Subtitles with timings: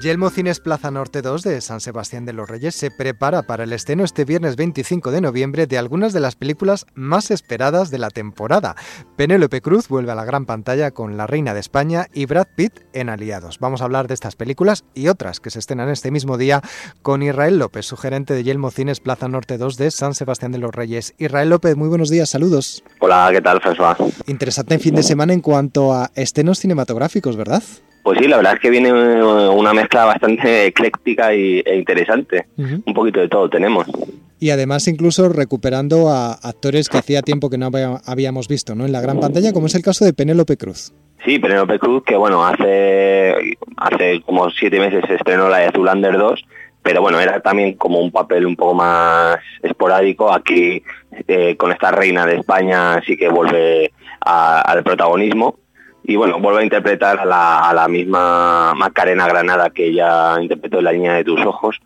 [0.00, 3.72] Yelmo Cines Plaza Norte 2 de San Sebastián de los Reyes se prepara para el
[3.74, 8.08] estreno este viernes 25 de noviembre de algunas de las películas más esperadas de la
[8.08, 8.76] temporada.
[9.16, 12.80] Penélope Cruz vuelve a la gran pantalla con La Reina de España y Brad Pitt
[12.94, 13.58] en Aliados.
[13.58, 16.62] Vamos a hablar de estas películas y otras que se estrenan este mismo día
[17.02, 20.58] con Israel López, su gerente de Yelmo Cines Plaza Norte 2 de San Sebastián de
[20.58, 21.14] los Reyes.
[21.18, 22.82] Israel López, muy buenos días, saludos.
[23.00, 23.98] Hola, ¿qué tal, François?
[24.26, 27.62] Interesante fin de semana en cuanto a estrenos cinematográficos, ¿verdad?
[28.02, 32.46] Pues sí, la verdad es que viene una mezcla bastante ecléctica y, e interesante.
[32.56, 33.86] Un poquito de todo tenemos.
[34.38, 37.70] Y además incluso recuperando a actores que hacía tiempo que no
[38.06, 38.86] habíamos visto ¿no?
[38.86, 40.94] en la gran pantalla, como es el caso de Penélope Cruz.
[41.24, 43.34] Sí, Penélope Cruz, que bueno, hace,
[43.76, 46.42] hace como siete meses se estrenó la de Zulander 2,
[46.82, 50.32] pero bueno, era también como un papel un poco más esporádico.
[50.32, 50.82] Aquí,
[51.28, 55.56] eh, con esta reina de España, sí que vuelve al protagonismo
[56.10, 60.92] y bueno, vuelve a interpretar a la, misma Macarena Granada que ella interpretó en La
[60.92, 61.80] Niña de tus Ojos.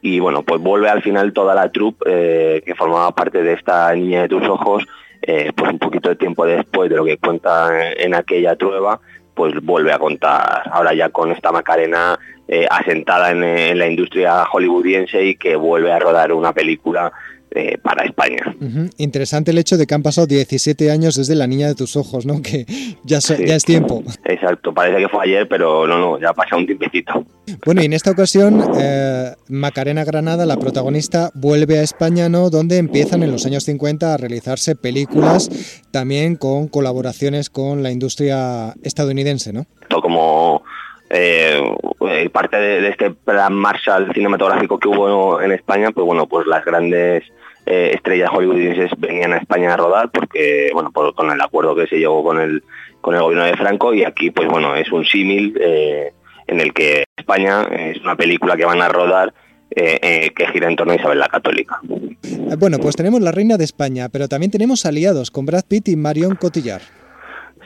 [0.00, 3.94] Y bueno, pues vuelve al final toda la troupe eh, que formaba parte de esta
[3.94, 4.86] Niña de tus Ojos,
[5.20, 8.98] eh, pues un poquito de tiempo después de lo que cuenta en, aquella trueba,
[9.34, 10.62] pues vuelve a contar.
[10.72, 15.98] Ahora ya con esta Macarena eh, asentada en, la industria hollywoodiense y que vuelve a
[15.98, 17.12] rodar una película
[17.56, 18.54] eh, para España.
[18.98, 22.26] Interesante el hecho de que han pasado 17 años desde La Niña de tus Ojos,
[22.26, 22.42] ¿no?
[22.42, 22.66] Que
[23.02, 24.02] ya, ya es tiempo.
[24.24, 27.24] Exacto, parece que fue ayer, pero no, no, ya ha pasado un tiempecito.
[27.64, 32.50] Bueno, y en esta ocasión, eh, Macarena Granada, la protagonista, vuelve a España, ¿no?
[32.50, 38.74] Donde empiezan en los años 50 a realizarse películas, también con colaboraciones con la industria
[38.82, 39.66] estadounidense, ¿no?
[40.02, 40.62] Como
[41.08, 41.62] eh,
[42.32, 46.64] parte de, de, este plan Marshall cinematográfico que hubo en España, pues bueno, pues las
[46.64, 47.24] grandes
[47.66, 51.98] eh, estrellas hollywoodienses venían a España a rodar porque, bueno, con el acuerdo que se
[51.98, 52.62] llegó con el,
[53.00, 56.12] con el gobierno de Franco y aquí, pues bueno, es un símil eh,
[56.46, 59.34] en el que España es una película que van a rodar
[59.70, 61.80] eh, que gira en torno a Isabel la Católica.
[62.58, 65.96] Bueno, pues tenemos La Reina de España, pero también tenemos aliados con Brad Pitt y
[65.96, 66.82] Marion Cotillard.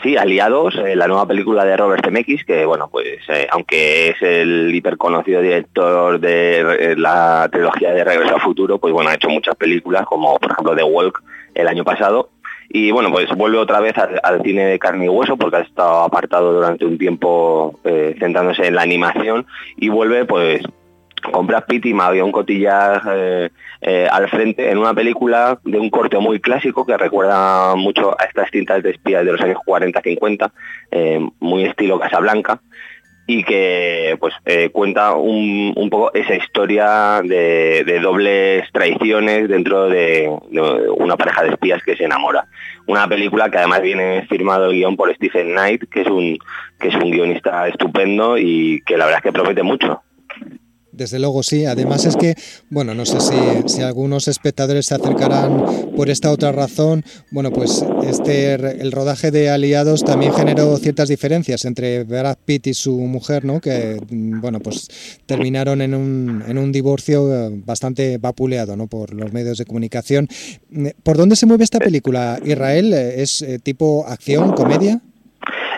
[0.03, 4.23] Sí, Aliados, eh, la nueva película de Robert Zemeckis, que bueno, pues eh, aunque es
[4.23, 9.29] el hiperconocido director de eh, la trilogía de Regreso al Futuro, pues bueno, ha hecho
[9.29, 11.23] muchas películas, como por ejemplo The Walk
[11.55, 12.31] el año pasado.
[12.71, 16.05] Y bueno, pues vuelve otra vez al, cine de carne y hueso, porque ha estado
[16.05, 17.81] apartado durante un tiempo
[18.21, 19.45] centrándose en la animación,
[19.77, 20.63] y vuelve pues
[21.31, 26.19] con Brad y Marion Cotillard eh, eh, al frente en una película de un corte
[26.19, 30.51] muy clásico que recuerda mucho a estas cintas de espías de los años 40-50,
[30.91, 32.61] eh, muy estilo Casablanca,
[33.27, 34.35] y que pues
[34.73, 40.29] cuenta un, poco esa historia de, dobles traiciones dentro de,
[40.97, 42.47] una pareja de espías que se enamora.
[42.87, 46.39] Una película que además viene firmado el guion por Stephen Knight, que es un,
[46.81, 50.03] que es un guionista estupendo y que la verdad es que promete mucho.
[51.01, 51.65] Desde luego sí.
[51.65, 52.35] Además es que,
[52.69, 55.65] bueno, no sé si, algunos espectadores se acercarán
[55.97, 57.05] por esta otra razón.
[57.31, 62.75] Bueno, pues este el rodaje de Aliados también generó ciertas diferencias entre Brad Pitt y
[62.75, 63.63] su mujer, ¿no?
[63.63, 68.87] Que, bueno, pues terminaron en un, en un divorcio eh, bastante vapuleado, ¿no?
[68.87, 70.29] Por los medios de comunicación.
[71.03, 72.39] ¿Por dónde se mueve esta película?
[72.45, 75.01] ¿Israel es eh, tipo acción, comedia?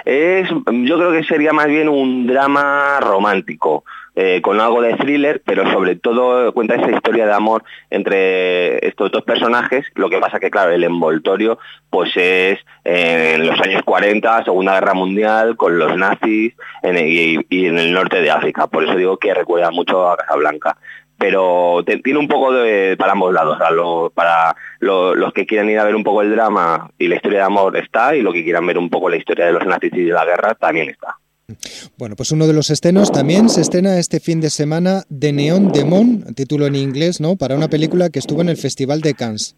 [0.04, 3.84] Es, yo creo que sería más bien un drama romántico.
[4.14, 9.10] Eh, con algo de thriller, pero sobre todo cuenta esa historia de amor entre estos
[9.10, 11.58] dos personajes, lo que pasa que claro, el envoltorio
[11.88, 16.52] pues es en los años 40, Segunda Guerra Mundial, con los nazis
[16.82, 20.76] y, en el norte de África, por eso digo que recuerda mucho a Casablanca
[21.16, 23.56] pero tiene un poco de para ambos lados.
[24.12, 27.44] para los que quieran ir a ver un poco el drama y la historia de
[27.44, 30.02] amor está, y los que quieran ver un poco la historia de los nazis y
[30.02, 31.16] de la guerra también está.
[31.98, 35.72] Bueno, pues uno de los estrenos también se estrena este fin de semana de Neon
[35.72, 37.36] Demon, título en inglés, ¿no?
[37.36, 39.56] Para una película que estuvo en el Festival de Cannes.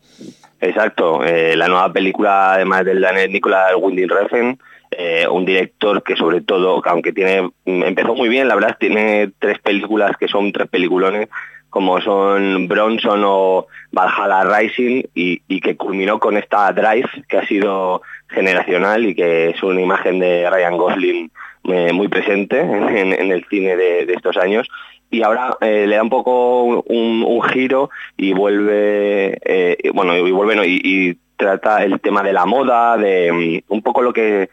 [0.60, 4.58] Exacto, eh, la nueva película además del danés Nicolas Winding Refn,
[4.90, 9.58] eh, un director que sobre todo, aunque tiene empezó muy bien, la verdad tiene tres
[9.58, 11.28] películas que son tres peliculones,
[11.69, 18.00] como son Bronson o Valhalla Rising, y que culminó con esta Drive, que ha sido
[18.29, 21.31] generacional y que es una imagen de Ryan Gosling
[21.65, 24.69] eh, muy presente en, el cine de, estos años.
[25.11, 30.67] Y ahora eh, le da un poco un, giro y vuelve eh, bueno y vuelve
[30.67, 34.49] y, trata el tema de la moda de mm, un poco lo que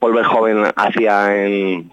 [0.00, 1.92] Paul Verhoeven hacía en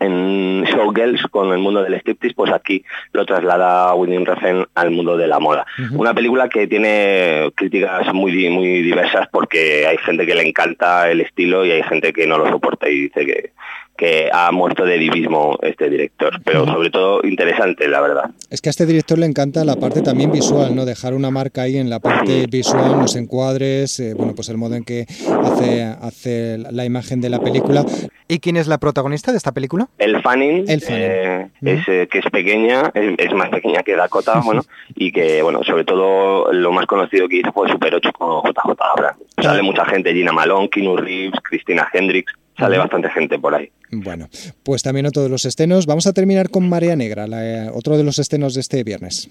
[0.00, 5.16] en Showgirls con el mundo del striptease, pues aquí lo traslada William Refn al mundo
[5.16, 5.66] de la moda.
[5.92, 11.20] Una película que tiene críticas muy, muy diversas porque hay gente que le encanta el
[11.20, 13.52] estilo y hay gente que no lo soporta y dice que,
[13.96, 18.30] que ha muerto de divismo este director, pero sobre todo interesante, la verdad.
[18.50, 20.84] Es que a este director le encanta la parte también visual, ¿no?
[20.84, 24.74] Dejar una marca ahí en la parte visual, los encuadres, eh, bueno, pues el modo
[24.74, 25.06] en que
[25.42, 27.84] hace, hace la imagen de la película.
[28.28, 29.88] ¿Y quién es la protagonista de esta película?
[29.98, 34.62] El Fanning, eh, es, eh, que es pequeña, es, más pequeña que Dakota, bueno,
[34.94, 38.72] y que, bueno, sobre todo lo más conocido que hizo fue Super 8 con JJ
[38.80, 39.18] Abrams.
[39.40, 43.70] Sale mucha gente, Gina Malone, Keanu Reeves, Christina Hendricks, sale bastante gente por ahí.
[43.90, 44.28] Bueno,
[44.62, 45.86] pues también otro de los estrenos.
[45.86, 49.28] Vamos a terminar con Marea Negra, la, otro de los estrenos de este viernes.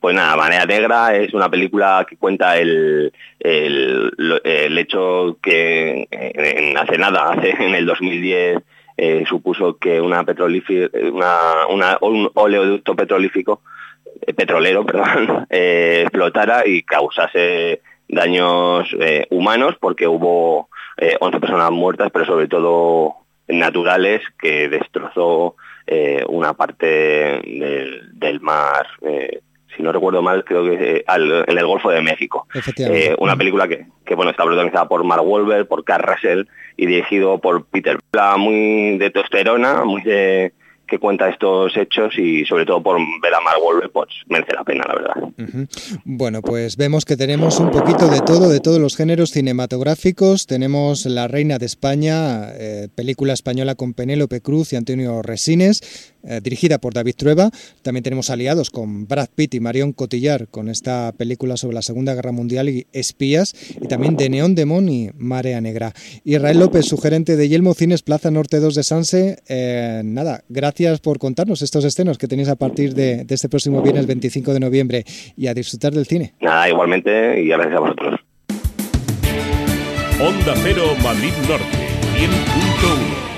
[0.00, 6.98] Pues nada, Marea Negra es una película que cuenta el, el, hecho que en, hace
[6.98, 8.58] nada, hace en el 2010,
[8.98, 10.24] eh, supuso que una
[11.70, 13.62] una, un oleoducto petrolífico,
[14.26, 18.88] eh, petrolero, perdón, eh, explotara y causase daños
[19.30, 20.68] humanos porque hubo
[21.20, 23.16] 11 personas muertas, pero sobre todo
[23.48, 25.56] naturales que destrozó
[26.28, 26.86] una parte
[27.44, 28.86] del, mar
[29.76, 32.46] si no recuerdo mal, creo que en el Golfo de México.
[32.78, 36.44] Eh, una película que, que, bueno está protagonizada por Mark Wahlberg, por Carl Russell
[36.76, 37.98] y dirigido por Peter.
[38.38, 40.52] Muy de testosterona, muy de
[40.86, 44.64] que cuenta estos hechos y sobre todo por ver a Mark Wahlberg, pues merece la
[44.64, 45.58] pena, la verdad.
[46.04, 50.46] Bueno, pues vemos que tenemos un poquito de todo, de todos los géneros cinematográficos.
[50.46, 56.40] Tenemos La Reina de España, eh, película española con Penélope Cruz y Antonio Resines, eh,
[56.42, 57.50] dirigida por David Trueba.
[57.82, 62.14] También tenemos aliados con Brad Pitt y Marion Cotillar con esta película sobre la Segunda
[62.14, 63.54] Guerra Mundial y espías.
[63.80, 65.92] Y también de Neón Demon y Marea Negra.
[66.24, 69.38] Israel López, su gerente de Yelmo Cines Plaza Norte 2 de Sanse.
[69.48, 74.06] Eh, nada, gracias por contarnos estos estrenos que tenéis a partir de, este próximo viernes
[74.06, 75.04] 25 de noviembre
[75.36, 76.34] y a disfrutar del cine.
[76.40, 78.20] Nada, igualmente y gracias a vosotros.
[80.18, 81.64] Onda Cero Madrid Norte,
[82.18, 83.35] 100.1